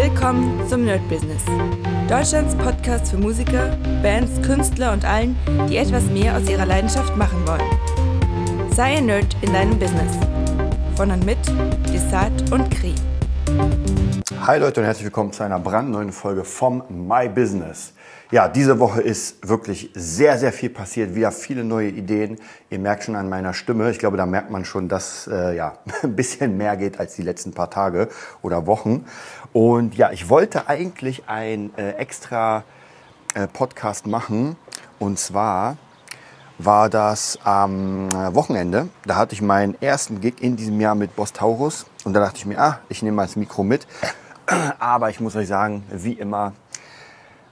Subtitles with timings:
[0.00, 1.42] Willkommen zum Nerd Business.
[2.08, 5.36] Deutschlands Podcast für Musiker, Bands, Künstler und allen,
[5.68, 8.70] die etwas mehr aus ihrer Leidenschaft machen wollen.
[8.70, 10.16] Sei ein Nerd in deinem Business.
[10.94, 11.38] Von und mit
[11.92, 12.94] Desart und Kri.
[14.46, 17.92] Hi Leute und herzlich willkommen zu einer brandneuen Folge vom My Business.
[18.30, 21.14] Ja, diese Woche ist wirklich sehr, sehr viel passiert.
[21.14, 22.36] Wieder viele neue Ideen.
[22.68, 23.90] Ihr merkt schon an meiner Stimme.
[23.90, 27.22] Ich glaube, da merkt man schon, dass äh, ja ein bisschen mehr geht als die
[27.22, 28.10] letzten paar Tage
[28.42, 29.06] oder Wochen.
[29.54, 32.64] Und ja, ich wollte eigentlich ein äh, extra
[33.34, 34.56] äh, Podcast machen.
[34.98, 35.78] Und zwar
[36.58, 38.90] war das am Wochenende.
[39.06, 41.86] Da hatte ich meinen ersten Gig in diesem Jahr mit Boss Taurus.
[42.04, 43.86] Und da dachte ich mir, ah, ich nehme mal das Mikro mit.
[44.78, 46.52] Aber ich muss euch sagen, wie immer,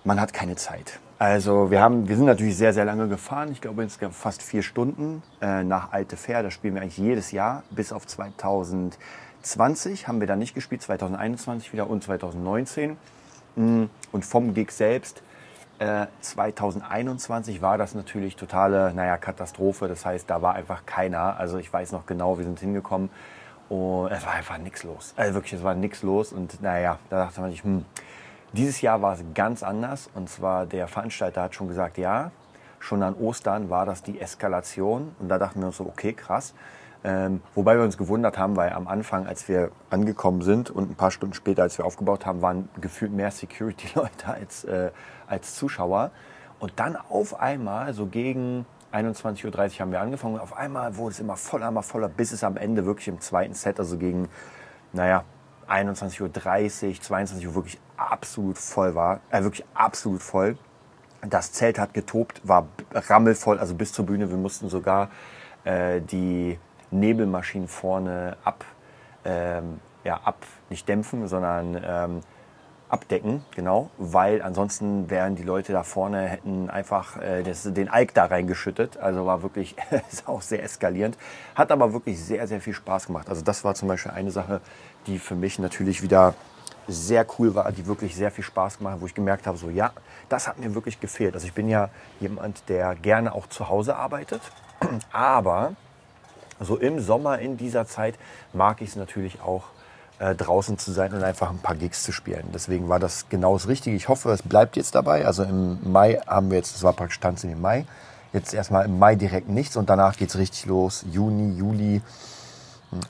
[0.07, 1.01] man hat keine Zeit.
[1.19, 3.51] Also wir, haben, wir sind natürlich sehr, sehr lange gefahren.
[3.51, 6.43] Ich glaube insgesamt fast vier Stunden äh, nach Alte Fair.
[6.43, 7.65] Das spielen wir eigentlich jedes Jahr.
[7.71, 12.97] Bis auf 2020 haben wir da nicht gespielt, 2021 wieder und 2019.
[13.57, 15.23] Mm, und vom Gig selbst
[15.79, 19.89] äh, 2021 war das natürlich totale, naja, Katastrophe.
[19.89, 21.39] Das heißt, da war einfach keiner.
[21.39, 23.11] Also ich weiß noch genau, wir sind hingekommen
[23.69, 25.15] und es war einfach nichts los.
[25.17, 26.33] Also wirklich, es war nichts los.
[26.33, 27.85] Und naja, da dachte man sich, hm,
[28.57, 32.31] dieses Jahr war es ganz anders und zwar der Veranstalter hat schon gesagt, ja,
[32.79, 36.55] schon an Ostern war das die Eskalation und da dachten wir uns so, okay, krass.
[37.05, 40.95] Ähm, wobei wir uns gewundert haben, weil am Anfang, als wir angekommen sind und ein
[40.97, 44.91] paar Stunden später, als wir aufgebaut haben, waren gefühlt mehr Security-Leute als, äh,
[45.29, 46.11] als Zuschauer.
[46.59, 51.21] Und dann auf einmal, so gegen 21.30 Uhr haben wir angefangen auf einmal wurde es
[51.21, 54.29] immer voller, immer voller, bis es am Ende wirklich im zweiten Set, also gegen,
[54.93, 55.25] naja,
[55.69, 59.21] 21.30 Uhr, 22 Uhr wirklich absolut voll war.
[59.31, 60.59] Äh, wirklich absolut voll.
[61.23, 64.31] Das Zelt hat getobt, war rammelvoll, also bis zur Bühne.
[64.31, 65.11] Wir mussten sogar
[65.65, 66.59] äh, die
[66.91, 68.65] Nebelmaschinen vorne ab,
[69.25, 72.21] ähm, ja, ab, nicht dämpfen, sondern ähm,
[72.89, 78.15] abdecken, genau, weil ansonsten wären die Leute da vorne, hätten einfach äh, das, den Alk
[78.15, 78.97] da reingeschüttet.
[78.99, 79.75] Also war wirklich,
[80.11, 81.19] ist auch sehr eskalierend.
[81.55, 83.29] Hat aber wirklich sehr, sehr viel Spaß gemacht.
[83.29, 84.61] Also das war zum Beispiel eine Sache,
[85.07, 86.35] die für mich natürlich wieder
[86.89, 89.71] sehr cool war, die wirklich sehr viel Spaß gemacht hat, wo ich gemerkt habe, so
[89.71, 89.93] ja,
[90.29, 91.35] das hat mir wirklich gefehlt.
[91.35, 91.89] Also ich bin ja
[92.21, 94.41] jemand, der gerne auch zu Hause arbeitet,
[95.13, 95.73] aber
[96.61, 98.15] so im Sommer in dieser Zeit
[98.53, 99.65] mag ich es natürlich auch
[100.19, 102.45] äh, draußen zu sein und einfach ein paar Gigs zu spielen.
[102.55, 103.97] Deswegen war das genau das Richtige.
[103.97, 105.27] Ich hoffe, es bleibt jetzt dabei.
[105.27, 107.85] Also im Mai haben wir jetzt, das war praktisch Tanzen im Mai,
[108.33, 111.05] jetzt erstmal im Mai direkt nichts und danach geht es richtig los.
[111.11, 112.01] Juni, Juli,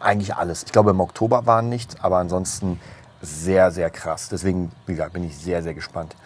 [0.01, 0.65] eigentlich alles.
[0.65, 2.81] Ich glaube, im Oktober waren nichts, aber ansonsten
[3.23, 4.29] sehr, sehr krass.
[4.29, 6.17] Deswegen, wie gesagt, bin ich sehr, sehr gespannt.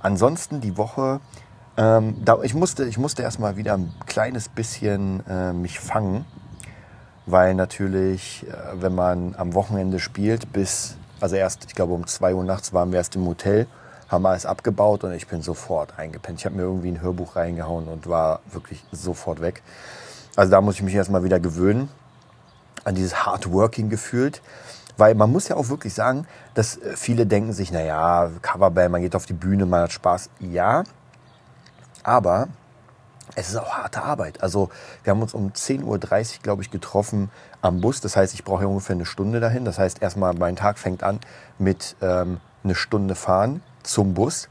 [0.00, 1.20] Ansonsten die Woche,
[1.76, 6.24] ähm, da, ich, musste, ich musste erstmal wieder ein kleines bisschen äh, mich fangen,
[7.26, 12.34] weil natürlich, äh, wenn man am Wochenende spielt, bis, also erst, ich glaube, um 2
[12.34, 13.66] Uhr nachts waren wir erst im Hotel,
[14.08, 16.40] haben alles abgebaut und ich bin sofort eingepennt.
[16.40, 19.62] Ich habe mir irgendwie ein Hörbuch reingehauen und war wirklich sofort weg.
[20.36, 21.88] Also da muss ich mich erstmal wieder gewöhnen
[22.84, 24.40] an dieses Hardworking gefühlt.
[24.98, 29.00] Weil man muss ja auch wirklich sagen, dass äh, viele denken sich, naja, Coverband, man
[29.00, 30.28] geht auf die Bühne, man hat Spaß.
[30.40, 30.84] Ja,
[32.02, 32.48] aber
[33.34, 34.42] es ist auch harte Arbeit.
[34.42, 34.70] Also
[35.04, 35.98] wir haben uns um 10.30 Uhr,
[36.42, 37.30] glaube ich, getroffen
[37.62, 38.00] am Bus.
[38.00, 39.64] Das heißt, ich brauche ja ungefähr eine Stunde dahin.
[39.64, 41.20] Das heißt, erstmal mein Tag fängt an
[41.58, 44.48] mit ähm, eine Stunde fahren zum Bus.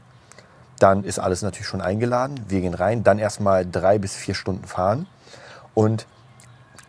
[0.78, 2.40] Dann ist alles natürlich schon eingeladen.
[2.48, 3.04] Wir gehen rein.
[3.04, 5.06] Dann erstmal drei bis vier Stunden fahren.
[5.74, 6.06] Und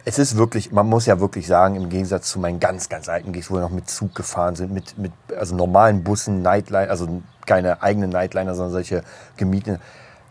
[0.06, 3.32] es ist wirklich, man muss ja wirklich sagen, im Gegensatz zu meinen ganz, ganz alten
[3.32, 7.22] Gigs, wo wir noch mit Zug gefahren sind, mit, mit also normalen Bussen, Nightline, also
[7.46, 9.04] keine eigenen Nightliner, sondern solche
[9.38, 9.82] gemieteten.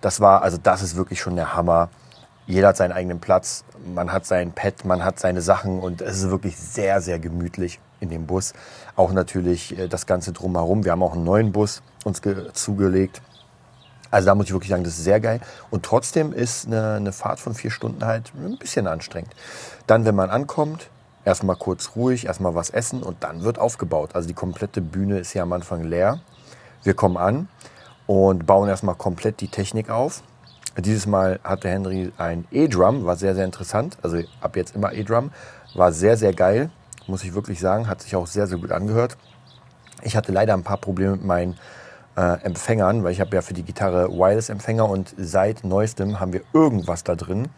[0.01, 1.91] Das war, also das ist wirklich schon der Hammer.
[2.47, 3.65] Jeder hat seinen eigenen Platz,
[3.95, 7.79] man hat sein Pad, man hat seine Sachen und es ist wirklich sehr, sehr gemütlich
[8.01, 8.55] in dem Bus.
[8.97, 10.85] Auch natürlich äh, das Ganze drumherum.
[10.85, 12.23] Wir haben auch einen neuen Bus uns
[12.55, 13.21] zugelegt
[14.11, 15.41] also da muss ich wirklich sagen, das ist sehr geil.
[15.71, 19.35] Und trotzdem ist eine, eine Fahrt von vier Stunden halt ein bisschen anstrengend.
[19.87, 20.89] Dann, wenn man ankommt,
[21.25, 24.15] erstmal kurz ruhig, erstmal was essen und dann wird aufgebaut.
[24.15, 26.21] Also die komplette Bühne ist ja am Anfang leer.
[26.85, 27.49] Wir kommen an
[28.07, 30.23] und bauen erstmal komplett die Technik auf.
[30.79, 33.99] Dieses Mal hatte Henry ein E-Drum, war sehr, sehr interessant.
[34.03, 35.33] Also ab jetzt immer E-Drum.
[35.75, 36.71] War sehr, sehr geil,
[37.07, 37.89] muss ich wirklich sagen.
[37.89, 39.19] Hat sich auch sehr, sehr gut angehört.
[40.03, 41.59] Ich hatte leider ein paar Probleme mit meinen
[42.19, 46.43] äh, Empfängern, weil ich habe ja für die Gitarre Wireless-Empfänger und seit neuestem haben wir
[46.53, 47.49] irgendwas da drin,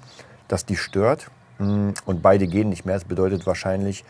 [0.48, 1.30] das die stört.
[1.58, 2.96] Mm, und beide gehen nicht mehr.
[2.96, 4.04] Das bedeutet wahrscheinlich,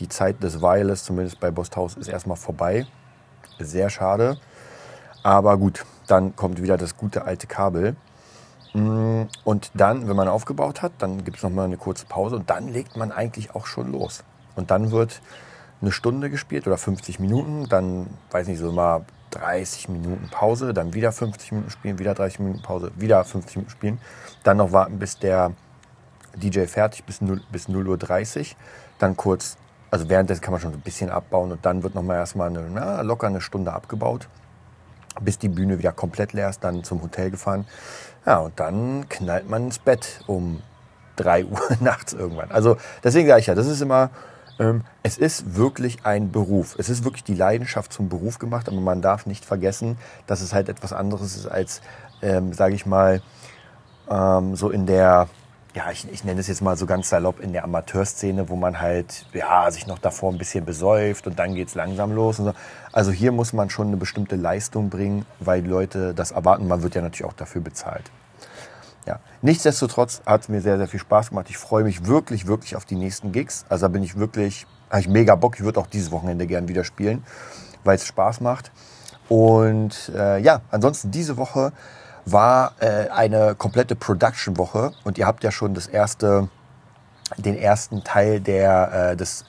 [0.00, 2.86] die Zeit des Wireless, zumindest bei Bosthaus, ist erstmal vorbei.
[3.58, 4.36] Sehr schade.
[5.22, 7.96] Aber gut, dann kommt wieder das gute alte Kabel.
[8.74, 12.50] Mm, und dann, wenn man aufgebaut hat, dann gibt es nochmal eine kurze Pause und
[12.50, 14.22] dann legt man eigentlich auch schon los.
[14.54, 15.22] Und dann wird
[15.80, 20.94] eine Stunde gespielt oder 50 Minuten, dann, weiß nicht, so immer 30 Minuten Pause, dann
[20.94, 24.00] wieder 50 Minuten spielen, wieder 30 Minuten Pause, wieder 50 Minuten spielen,
[24.42, 25.52] dann noch warten, bis der
[26.36, 28.56] DJ fertig bis 0, bis 0 Uhr 30,
[28.98, 29.56] dann kurz,
[29.90, 33.00] also währenddessen kann man schon ein bisschen abbauen und dann wird nochmal erstmal eine, na,
[33.02, 34.28] locker eine Stunde abgebaut,
[35.20, 37.66] bis die Bühne wieder komplett leer ist, dann zum Hotel gefahren.
[38.26, 40.62] Ja, und dann knallt man ins Bett um
[41.16, 42.50] 3 Uhr nachts irgendwann.
[42.50, 44.10] Also deswegen sage ich ja, das ist immer,
[45.02, 46.76] es ist wirklich ein Beruf.
[46.78, 50.54] Es ist wirklich die Leidenschaft zum Beruf gemacht, aber man darf nicht vergessen, dass es
[50.54, 51.80] halt etwas anderes ist als,
[52.22, 53.20] ähm, sage ich mal,
[54.08, 55.28] ähm, so in der,
[55.74, 58.80] ja, ich, ich nenne es jetzt mal so ganz salopp, in der Amateurszene, wo man
[58.80, 62.38] halt, ja, sich noch davor ein bisschen besäuft und dann geht's langsam los.
[62.38, 62.52] Und so.
[62.92, 66.68] Also hier muss man schon eine bestimmte Leistung bringen, weil die Leute das erwarten.
[66.68, 68.10] Man wird ja natürlich auch dafür bezahlt.
[69.06, 69.20] Ja.
[69.42, 71.46] Nichtsdestotrotz hat es mir sehr, sehr viel Spaß gemacht.
[71.50, 73.64] Ich freue mich wirklich, wirklich auf die nächsten Gigs.
[73.68, 75.56] Also da bin ich wirklich, habe ich mega Bock.
[75.56, 77.24] Ich würde auch dieses Wochenende gern wieder spielen,
[77.84, 78.72] weil es Spaß macht.
[79.28, 81.72] Und äh, ja, ansonsten diese Woche
[82.26, 86.48] war äh, eine komplette Production-Woche und ihr habt ja schon das erste,
[87.36, 89.44] den ersten Teil der, äh, des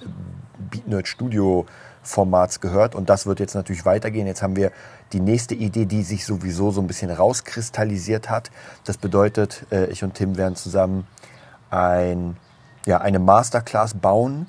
[0.70, 1.66] Beat Nerd Studio
[2.06, 4.28] Formats gehört und das wird jetzt natürlich weitergehen.
[4.28, 4.72] Jetzt haben wir
[5.12, 8.52] die nächste Idee, die sich sowieso so ein bisschen rauskristallisiert hat.
[8.84, 11.08] Das bedeutet, äh, ich und Tim werden zusammen
[11.70, 12.38] ein,
[12.86, 14.48] ja, eine Masterclass bauen.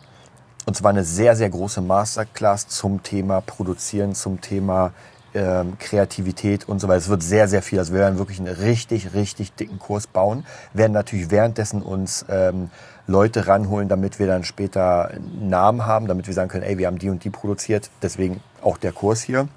[0.67, 4.93] Und zwar eine sehr, sehr große Masterclass zum Thema Produzieren, zum Thema
[5.35, 6.99] ähm, Kreativität und so weiter.
[6.99, 7.79] Es wird sehr, sehr viel.
[7.79, 10.47] Also wir werden wirklich einen richtig, richtig dicken Kurs bauen.
[10.73, 12.71] Werden natürlich währenddessen uns ähm,
[13.07, 16.99] Leute ranholen, damit wir dann später Namen haben, damit wir sagen können, ey, wir haben
[16.99, 17.91] die und die produziert.
[18.03, 19.49] Deswegen auch der Kurs hier.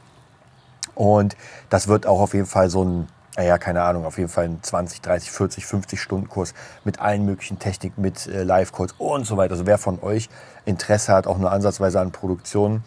[0.95, 1.37] Und
[1.69, 3.07] das wird auch auf jeden Fall so ein,
[3.37, 7.25] naja, keine Ahnung, auf jeden Fall ein 20, 30, 40, 50 Stunden Kurs mit allen
[7.25, 9.53] möglichen Techniken, mit äh, Live-Codes und so weiter.
[9.53, 10.29] Also wer von euch
[10.65, 12.83] Interesse hat, auch nur ansatzweise an Produktionen,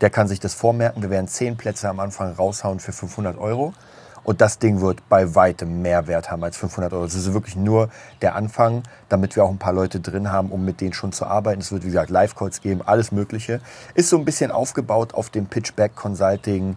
[0.00, 1.02] der kann sich das vormerken.
[1.02, 3.72] Wir werden zehn Plätze am Anfang raushauen für 500 Euro.
[4.26, 7.04] Und das Ding wird bei weitem mehr Wert haben als 500 Euro.
[7.04, 7.90] Das ist wirklich nur
[8.22, 11.26] der Anfang, damit wir auch ein paar Leute drin haben, um mit denen schon zu
[11.26, 11.60] arbeiten.
[11.60, 13.60] Es wird, wie gesagt, Live-Calls geben, alles Mögliche.
[13.94, 16.76] Ist so ein bisschen aufgebaut auf dem Pitchback Consulting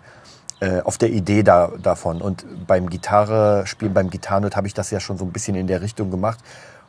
[0.60, 2.22] äh, auf der Idee da, davon.
[2.22, 5.66] Und beim Gitarre spielen, beim Gitarrenot habe ich das ja schon so ein bisschen in
[5.66, 6.38] der Richtung gemacht.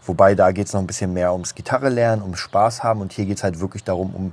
[0.05, 3.01] Wobei da geht es noch ein bisschen mehr ums Gitarre lernen, ums Spaß haben.
[3.01, 4.33] Und hier geht es halt wirklich darum, um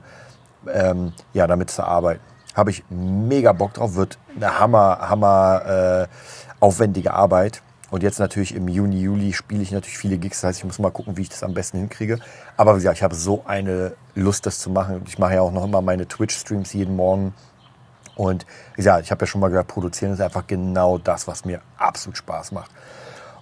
[0.74, 2.22] ähm, ja, damit zu arbeiten.
[2.54, 6.08] Habe ich mega Bock drauf, wird eine hammer, hammer äh,
[6.60, 7.62] aufwendige Arbeit.
[7.90, 10.42] Und jetzt natürlich im Juni, Juli spiele ich natürlich viele Gigs.
[10.42, 12.20] Das heißt, ich muss mal gucken, wie ich das am besten hinkriege.
[12.58, 15.04] Aber wie gesagt, ich habe so eine Lust, das zu machen.
[15.08, 17.34] Ich mache ja auch noch immer meine Twitch-Streams jeden Morgen.
[18.16, 21.46] Und wie gesagt, ich habe ja schon mal gesagt, produzieren ist einfach genau das, was
[21.46, 22.72] mir absolut Spaß macht.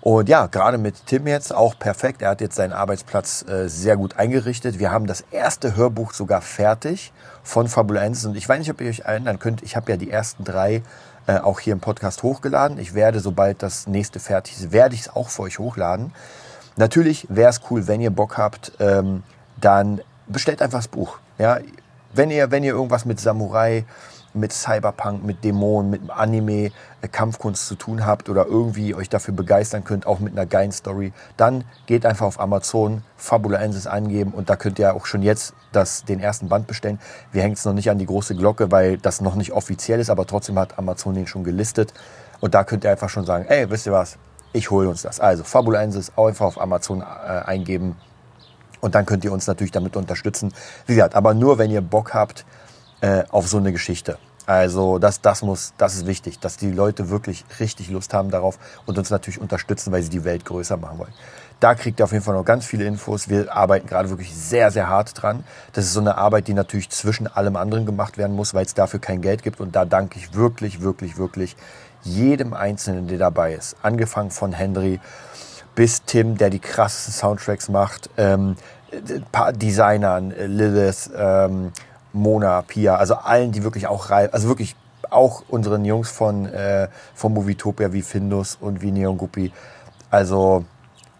[0.05, 2.21] Und ja, gerade mit Tim jetzt auch perfekt.
[2.21, 4.77] Er hat jetzt seinen Arbeitsplatz äh, sehr gut eingerichtet.
[4.77, 7.11] Wir haben das erste Hörbuch sogar fertig
[7.41, 8.25] von Fabulensis.
[8.25, 10.83] Und ich weiß nicht, ob ihr euch erinnern könnt, ich habe ja die ersten drei
[11.25, 12.77] äh, auch hier im Podcast hochgeladen.
[12.77, 16.13] Ich werde, sobald das nächste fertig ist, werde ich es auch für euch hochladen.
[16.75, 19.23] Natürlich wäre es cool, wenn ihr Bock habt, ähm,
[19.59, 21.17] dann bestellt einfach das Buch.
[21.39, 21.57] Ja,
[22.13, 23.85] wenn ihr, wenn ihr irgendwas mit Samurai
[24.35, 26.71] mit Cyberpunk, mit Dämonen, mit Anime,
[27.01, 30.71] äh, Kampfkunst zu tun habt oder irgendwie euch dafür begeistern könnt, auch mit einer geilen
[30.71, 35.53] Story, dann geht einfach auf Amazon, Fabulensis eingeben und da könnt ihr auch schon jetzt
[35.71, 36.99] das, den ersten Band bestellen.
[37.31, 40.09] Wir hängen es noch nicht an die große Glocke, weil das noch nicht offiziell ist,
[40.09, 41.93] aber trotzdem hat Amazon den schon gelistet.
[42.41, 44.17] Und da könnt ihr einfach schon sagen, ey, wisst ihr was,
[44.53, 45.19] ich hole uns das.
[45.19, 47.95] Also Fabulensis einfach auf Amazon äh, eingeben
[48.81, 50.53] und dann könnt ihr uns natürlich damit unterstützen.
[50.85, 52.45] Wie gesagt, aber nur wenn ihr Bock habt,
[53.01, 54.17] äh, auf so eine Geschichte.
[54.45, 58.59] Also das, das muss, das ist wichtig, dass die Leute wirklich richtig Lust haben darauf
[58.85, 61.13] und uns natürlich unterstützen, weil sie die Welt größer machen wollen.
[61.59, 63.29] Da kriegt ihr auf jeden Fall noch ganz viele Infos.
[63.29, 65.43] Wir arbeiten gerade wirklich sehr, sehr hart dran.
[65.73, 68.73] Das ist so eine Arbeit, die natürlich zwischen allem anderen gemacht werden muss, weil es
[68.73, 69.59] dafür kein Geld gibt.
[69.59, 71.55] Und da danke ich wirklich, wirklich, wirklich
[72.03, 73.77] jedem Einzelnen, der dabei ist.
[73.81, 74.99] Angefangen von Henry
[75.75, 78.55] bis Tim, der die krassesten Soundtracks macht, ähm,
[79.31, 81.71] paar Designern, Lilith, ähm,
[82.15, 84.75] Mona, Pia, also allen, die wirklich auch reif, also wirklich
[85.09, 89.51] auch unseren Jungs von, äh, von Movietopia wie Findus und wie Neon Guppy.
[90.09, 90.65] Also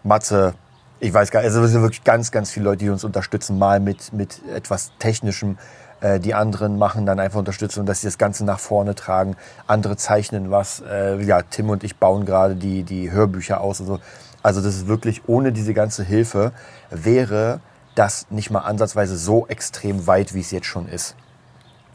[0.02, 0.54] Matze,
[0.98, 3.58] ich weiß gar nicht, also es sind wirklich ganz, ganz viele Leute, die uns unterstützen,
[3.58, 5.58] mal mit, mit etwas Technischem.
[6.00, 9.36] Äh, die anderen machen dann einfach Unterstützung, dass sie das Ganze nach vorne tragen.
[9.66, 10.82] Andere zeichnen was.
[10.88, 13.98] Äh, ja, Tim und ich bauen gerade die, die Hörbücher aus und so.
[14.42, 16.52] Also das ist wirklich, ohne diese ganze Hilfe
[16.90, 17.60] wäre
[17.96, 21.16] das nicht mal ansatzweise so extrem weit, wie es jetzt schon ist.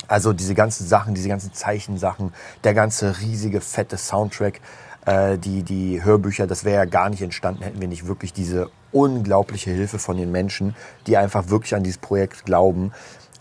[0.07, 2.33] Also diese ganzen Sachen, diese ganzen Zeichensachen,
[2.65, 4.59] der ganze riesige, fette Soundtrack,
[5.05, 8.69] äh, die, die Hörbücher, das wäre ja gar nicht entstanden, hätten wir nicht wirklich diese
[8.91, 10.75] unglaubliche Hilfe von den Menschen,
[11.07, 12.91] die einfach wirklich an dieses Projekt glauben.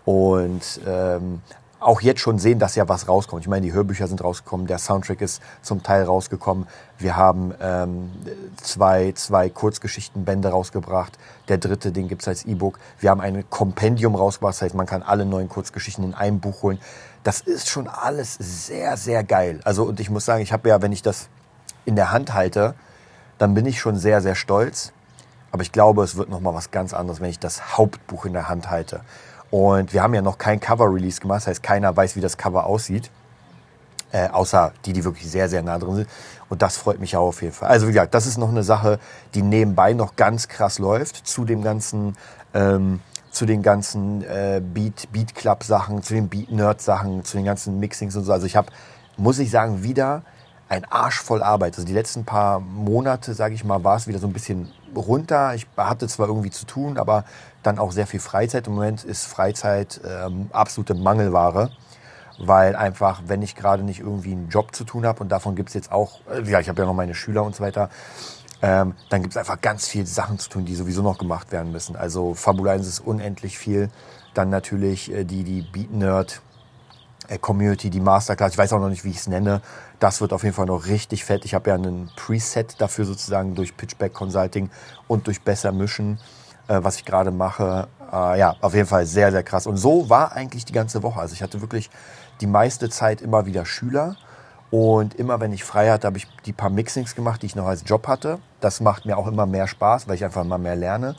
[0.05, 1.43] Und ähm,
[1.81, 3.43] auch jetzt schon sehen, dass ja was rauskommt.
[3.43, 6.67] Ich meine, die Hörbücher sind rausgekommen, der Soundtrack ist zum Teil rausgekommen.
[6.99, 8.11] Wir haben ähm,
[8.63, 11.19] zwei, zwei Kurzgeschichtenbände rausgebracht.
[11.49, 12.79] Der dritte, den gibt's als E-Book.
[12.99, 16.63] Wir haben ein Kompendium rausgebracht, das heißt, man kann alle neuen Kurzgeschichten in einem Buch
[16.63, 16.79] holen.
[17.25, 19.61] Das ist schon alles sehr, sehr geil.
[19.65, 21.29] Also, und ich muss sagen, ich habe ja, wenn ich das
[21.87, 22.75] in der Hand halte,
[23.39, 24.93] dann bin ich schon sehr, sehr stolz.
[25.53, 28.35] Aber ich glaube, es wird noch mal was ganz anderes, wenn ich das Hauptbuch in
[28.35, 29.01] der Hand halte.
[29.51, 32.67] Und wir haben ja noch kein Cover-Release gemacht, das heißt, keiner weiß, wie das Cover
[32.67, 33.11] aussieht.
[34.13, 36.09] Äh, außer die, die wirklich sehr, sehr nah drin sind.
[36.49, 37.69] Und das freut mich auch auf jeden Fall.
[37.69, 38.99] Also wie gesagt, das ist noch eine Sache,
[39.35, 42.17] die nebenbei noch ganz krass läuft zu dem ganzen,
[42.53, 47.37] ähm, zu den ganzen äh, Beat, Beat Club Sachen, zu den Beat Nerd Sachen, zu
[47.37, 48.33] den ganzen Mixings und so.
[48.33, 48.73] Also ich habe,
[49.17, 50.23] muss ich sagen, wieder
[50.71, 51.75] ein Arsch voll Arbeit.
[51.75, 55.53] Also die letzten paar Monate, sage ich mal, war es wieder so ein bisschen runter.
[55.55, 57.25] Ich hatte zwar irgendwie zu tun, aber
[57.65, 58.69] dann auch sehr viel Freizeit.
[58.69, 61.73] Im Moment ist Freizeit ähm, absolute Mangelware,
[62.39, 65.71] weil einfach, wenn ich gerade nicht irgendwie einen Job zu tun habe und davon gibt
[65.71, 67.91] es jetzt auch, äh, ja, ich habe ja noch meine Schüler und so weiter,
[68.63, 71.73] ähm, dann gibt es einfach ganz viele Sachen zu tun, die sowieso noch gemacht werden
[71.73, 71.97] müssen.
[71.97, 73.91] Also Fabula ist unendlich viel.
[74.35, 76.43] Dann natürlich äh, die, die Beat Nerd
[77.39, 78.53] Community, die Masterclass.
[78.53, 79.63] Ich weiß auch noch nicht, wie ich es nenne.
[79.99, 81.45] Das wird auf jeden Fall noch richtig fett.
[81.45, 84.71] Ich habe ja einen Preset dafür sozusagen durch Pitchback Consulting
[85.09, 86.19] und durch Besser Mischen
[86.71, 87.89] äh, was ich gerade mache.
[88.13, 89.67] Äh, ja, auf jeden Fall sehr, sehr krass.
[89.67, 91.21] Und so war eigentlich die ganze Woche.
[91.21, 91.91] Also ich hatte wirklich
[92.41, 94.17] die meiste Zeit immer wieder Schüler.
[94.71, 97.67] Und immer wenn ich frei hatte, habe ich die paar Mixings gemacht, die ich noch
[97.67, 98.39] als Job hatte.
[98.61, 101.17] Das macht mir auch immer mehr Spaß, weil ich einfach immer mehr lerne.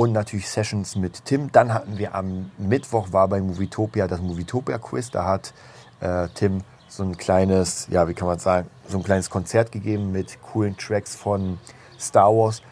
[0.00, 1.52] Und natürlich Sessions mit Tim.
[1.52, 5.10] Dann hatten wir am Mittwoch war bei Movietopia das Movietopia Quiz.
[5.10, 5.52] Da hat
[6.00, 10.10] äh, Tim so ein kleines, ja, wie kann man sagen, so ein kleines Konzert gegeben
[10.10, 11.58] mit coolen Tracks von
[11.98, 12.62] Star Wars.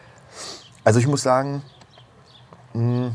[0.83, 1.61] Also ich muss sagen,
[2.71, 3.13] hm,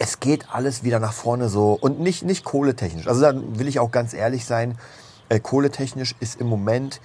[0.00, 3.06] es geht alles wieder nach vorne so und nicht, nicht kohletechnisch.
[3.06, 4.76] Also da will ich auch ganz ehrlich sein,
[5.28, 7.00] äh, kohletechnisch ist im Moment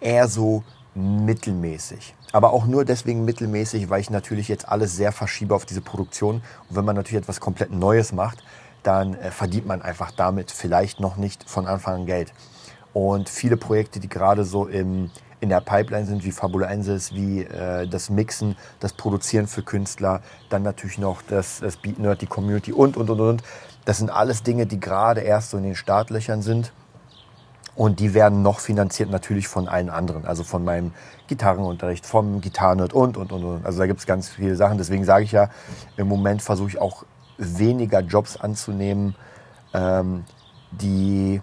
[0.00, 0.64] eher so
[0.96, 2.14] mittelmäßig.
[2.32, 6.36] Aber auch nur deswegen mittelmäßig, weil ich natürlich jetzt alles sehr verschiebe auf diese Produktion.
[6.68, 8.42] Und wenn man natürlich etwas komplett Neues macht,
[8.82, 12.32] dann äh, verdient man einfach damit vielleicht noch nicht von Anfang an Geld.
[12.92, 15.10] Und viele Projekte, die gerade so im
[15.40, 20.62] in der Pipeline sind, wie Fabulensis, wie äh, das Mixen, das Produzieren für Künstler, dann
[20.62, 23.42] natürlich noch das, das Beat Nerd, die Community und, und, und, und.
[23.84, 26.72] Das sind alles Dinge, die gerade erst so in den Startlöchern sind.
[27.76, 30.24] Und die werden noch finanziert natürlich von allen anderen.
[30.24, 30.92] Also von meinem
[31.28, 33.66] Gitarrenunterricht, vom Gitarrenerd und, und, und, und.
[33.66, 34.78] Also da gibt es ganz viele Sachen.
[34.78, 35.50] Deswegen sage ich ja,
[35.96, 37.04] im Moment versuche ich auch
[37.36, 39.14] weniger Jobs anzunehmen,
[39.74, 40.24] ähm,
[40.70, 41.40] die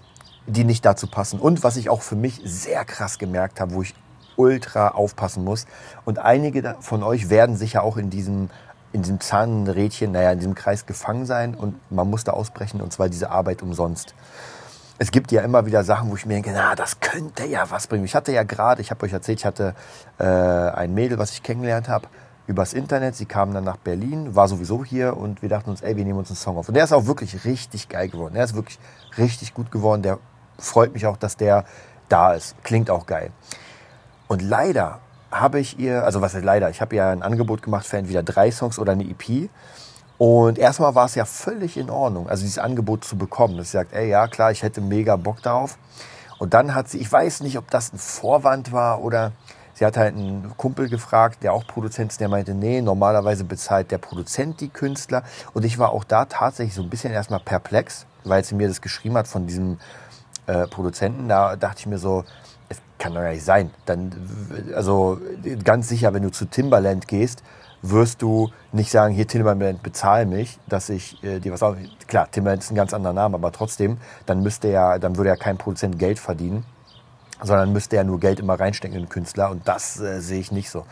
[0.48, 1.40] die nicht dazu passen.
[1.40, 3.96] Und was ich auch für mich sehr krass gemerkt habe, wo ich
[4.36, 5.68] ultra aufpassen muss.
[6.06, 8.50] Und einige von euch werden sicher auch in diesem,
[8.92, 12.92] in diesem Zahnrädchen, naja, in diesem Kreis gefangen sein und man muss da ausbrechen und
[12.92, 14.16] zwar diese Arbeit umsonst.
[15.00, 17.88] Es gibt ja immer wieder Sachen, wo ich mir denke, na, das könnte ja was
[17.88, 18.06] bringen.
[18.06, 19.74] Ich hatte ja gerade, ich habe euch erzählt, ich hatte
[20.20, 22.08] äh, ein Mädel, was ich kennengelernt habe,
[22.46, 23.16] übers Internet.
[23.16, 26.20] Sie kam dann nach Berlin, war sowieso hier und wir dachten uns, ey, wir nehmen
[26.20, 26.68] uns einen Song auf.
[26.68, 28.36] Und der ist auch wirklich richtig geil geworden.
[28.36, 28.78] Der ist wirklich
[29.18, 30.04] richtig gut geworden.
[30.04, 30.20] Der
[30.60, 31.66] freut mich auch, dass der
[32.08, 32.56] da ist.
[32.64, 33.32] Klingt auch geil.
[34.28, 35.00] Und leider
[35.32, 38.22] habe ich ihr, also was heißt leider, ich habe ihr ein Angebot gemacht für entweder
[38.22, 39.50] drei Songs oder eine EP.
[40.24, 43.58] Und erstmal war es ja völlig in Ordnung, also dieses Angebot zu bekommen.
[43.58, 45.78] Dass sie sagt, ey, ja klar, ich hätte mega Bock darauf.
[46.40, 49.34] Und dann hat sie, ich weiß nicht, ob das ein Vorwand war oder
[49.74, 53.92] sie hat halt einen Kumpel gefragt, der auch Produzent ist, der meinte, nee, normalerweise bezahlt
[53.92, 55.24] der Produzent die Künstler.
[55.54, 58.80] Und ich war auch da tatsächlich so ein bisschen erstmal perplex, weil sie mir das
[58.80, 59.78] geschrieben hat von diesem
[60.48, 62.24] äh, Produzenten, da dachte ich mir so,
[62.70, 63.72] es kann doch gar nicht sein.
[63.86, 64.14] Dann,
[64.74, 65.20] also
[65.66, 67.44] ganz sicher, wenn du zu Timberland gehst,
[67.84, 71.76] wirst du nicht sagen, hier Timberland, bezahl mich, dass ich äh, dir was auch.
[72.08, 75.36] Klar, Timberland ist ein ganz anderer Name, aber trotzdem, dann müsste ja, dann würde ja
[75.36, 76.66] kein Produzent Geld verdienen,
[77.42, 80.52] sondern müsste ja nur Geld immer reinstecken in den Künstler und das äh, sehe ich
[80.52, 80.86] nicht so.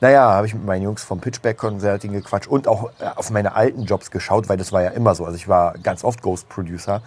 [0.00, 3.56] Naja, habe ich mit meinen Jungs vom Pitchback Consulting gequatscht und auch äh, auf meine
[3.56, 5.24] alten Jobs geschaut, weil das war ja immer so.
[5.24, 7.02] Also ich war ganz oft Ghost Producer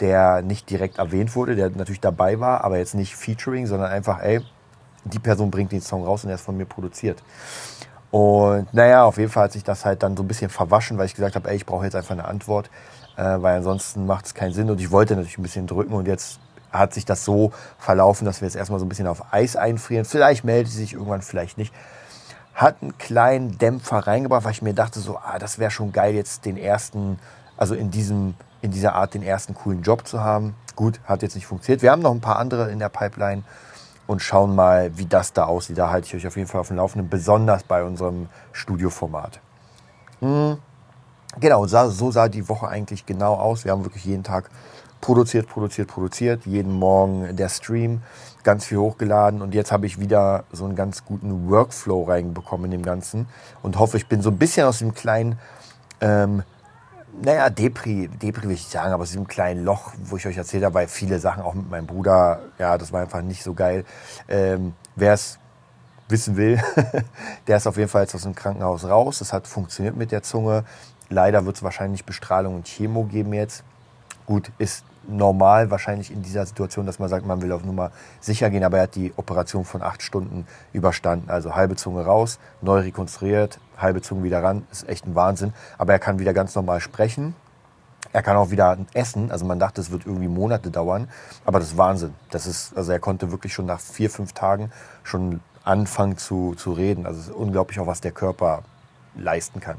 [0.00, 4.20] der nicht direkt erwähnt wurde, der natürlich dabei war, aber jetzt nicht Featuring, sondern einfach,
[4.20, 4.40] ey,
[5.04, 7.22] die Person bringt den Song raus und er ist von mir produziert.
[8.10, 11.06] Und naja, auf jeden Fall hat sich das halt dann so ein bisschen verwaschen, weil
[11.06, 12.70] ich gesagt habe, ey, ich brauche jetzt einfach eine Antwort,
[13.16, 14.70] äh, weil ansonsten macht es keinen Sinn.
[14.70, 16.40] Und ich wollte natürlich ein bisschen drücken und jetzt
[16.72, 20.04] hat sich das so verlaufen, dass wir jetzt erstmal so ein bisschen auf Eis einfrieren.
[20.04, 21.72] Vielleicht meldet sie sich irgendwann, vielleicht nicht.
[22.54, 26.14] Hat einen kleinen Dämpfer reingebracht, weil ich mir dachte so, ah, das wäre schon geil,
[26.14, 27.18] jetzt den ersten,
[27.56, 30.54] also in diesem in dieser Art den ersten coolen Job zu haben.
[30.76, 31.82] Gut, hat jetzt nicht funktioniert.
[31.82, 33.42] Wir haben noch ein paar andere in der Pipeline
[34.10, 35.78] und schauen mal, wie das da aussieht.
[35.78, 39.38] Da halte ich euch auf jeden Fall auf dem Laufenden, besonders bei unserem Studioformat.
[40.18, 40.58] Hm.
[41.38, 43.64] genau, so sah die Woche eigentlich genau aus.
[43.64, 44.50] Wir haben wirklich jeden Tag
[45.00, 46.44] produziert, produziert, produziert.
[46.44, 48.02] Jeden Morgen der Stream,
[48.42, 49.42] ganz viel hochgeladen.
[49.42, 53.28] Und jetzt habe ich wieder so einen ganz guten Workflow reinbekommen in dem Ganzen.
[53.62, 55.38] Und hoffe, ich bin so ein bisschen aus dem kleinen,
[56.00, 56.42] ähm,
[57.22, 60.64] naja, Depri, Depri will ich sagen, aber aus diesem kleinen Loch, wo ich euch erzählt
[60.64, 63.84] habe, weil viele Sachen auch mit meinem Bruder, ja, das war einfach nicht so geil.
[64.28, 65.38] Ähm, Wer es
[66.08, 66.60] wissen will,
[67.46, 69.20] der ist auf jeden Fall jetzt aus dem Krankenhaus raus.
[69.20, 70.64] Es hat funktioniert mit der Zunge.
[71.08, 73.64] Leider wird es wahrscheinlich Bestrahlung und Chemo geben jetzt.
[74.26, 77.90] Gut, ist normal wahrscheinlich in dieser Situation, dass man sagt, man will auf Nummer
[78.20, 81.30] sicher gehen, aber er hat die Operation von acht Stunden überstanden.
[81.30, 84.66] Also halbe Zunge raus, neu rekonstruiert, halbe Zunge wieder ran.
[84.70, 85.52] Ist echt ein Wahnsinn.
[85.78, 87.34] Aber er kann wieder ganz normal sprechen.
[88.12, 89.30] Er kann auch wieder essen.
[89.30, 91.08] Also man dachte, es wird irgendwie Monate dauern.
[91.44, 92.14] Aber das ist Wahnsinn.
[92.30, 94.72] Das ist, also er konnte wirklich schon nach vier, fünf Tagen
[95.02, 97.06] schon anfangen zu, zu reden.
[97.06, 98.62] Also es ist unglaublich auch, was der Körper
[99.14, 99.76] leisten kann.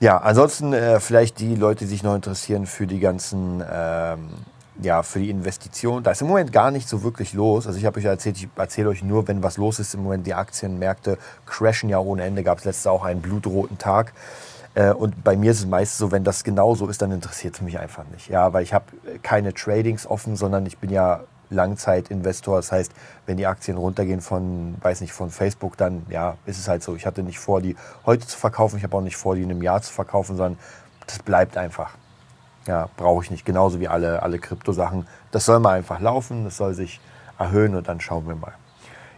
[0.00, 4.30] Ja, ansonsten äh, vielleicht die Leute, die sich noch interessieren für die ganzen, ähm,
[4.82, 6.02] ja, für die Investition.
[6.02, 7.66] Da ist im Moment gar nicht so wirklich los.
[7.66, 9.94] Also ich habe euch erzählt, ich erzähle euch nur, wenn was los ist.
[9.94, 12.42] Im Moment die Aktienmärkte crashen ja ohne Ende.
[12.42, 14.12] Gab es letztes auch einen blutroten Tag.
[14.74, 17.54] Äh, und bei mir ist es meist so, wenn das genau so ist, dann interessiert
[17.54, 18.28] es mich einfach nicht.
[18.28, 18.86] Ja, weil ich habe
[19.22, 21.20] keine Tradings offen, sondern ich bin ja
[21.50, 22.56] Langzeitinvestor.
[22.56, 22.92] Das heißt,
[23.26, 26.94] wenn die Aktien runtergehen von, weiß nicht, von Facebook, dann ja, ist es halt so.
[26.94, 28.76] Ich hatte nicht vor, die heute zu verkaufen.
[28.76, 30.58] Ich habe auch nicht vor, die in einem Jahr zu verkaufen, sondern
[31.06, 31.90] das bleibt einfach.
[32.70, 33.44] Ja, brauche ich nicht.
[33.44, 35.08] Genauso wie alle, alle Kryptosachen.
[35.32, 37.00] Das soll mal einfach laufen, das soll sich
[37.36, 38.52] erhöhen und dann schauen wir mal.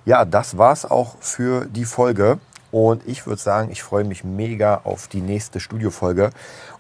[0.06, 2.38] Ja, das war's auch für die Folge.
[2.70, 6.30] Und ich würde sagen, ich freue mich mega auf die nächste Studiofolge.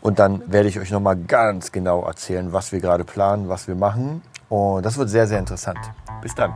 [0.00, 3.74] Und dann werde ich euch nochmal ganz genau erzählen, was wir gerade planen, was wir
[3.74, 5.78] machen und das wird sehr, sehr interessant.
[6.20, 6.52] Bis dann.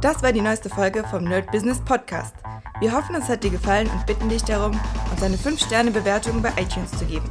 [0.00, 2.34] Das war die neueste Folge vom Nerd Business Podcast.
[2.80, 4.72] Wir hoffen, es hat dir gefallen und bitten dich darum,
[5.10, 7.30] uns eine 5-Sterne-Bewertung bei iTunes zu geben.